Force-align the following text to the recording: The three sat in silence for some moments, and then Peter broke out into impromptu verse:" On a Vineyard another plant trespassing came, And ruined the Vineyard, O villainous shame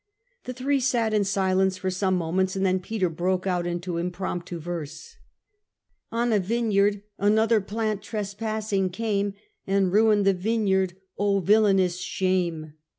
The 0.45 0.53
three 0.53 0.79
sat 0.79 1.13
in 1.13 1.23
silence 1.23 1.77
for 1.77 1.91
some 1.91 2.15
moments, 2.15 2.55
and 2.55 2.65
then 2.65 2.79
Peter 2.79 3.07
broke 3.07 3.45
out 3.45 3.67
into 3.67 3.97
impromptu 3.97 4.57
verse:" 4.57 5.17
On 6.21 6.33
a 6.33 6.39
Vineyard 6.39 7.03
another 7.19 7.61
plant 7.61 8.01
trespassing 8.01 8.89
came, 8.89 9.35
And 9.67 9.91
ruined 9.93 10.25
the 10.25 10.33
Vineyard, 10.33 10.95
O 11.19 11.39
villainous 11.39 11.99
shame 12.01 12.73